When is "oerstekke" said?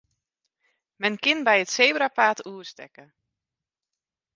2.51-3.05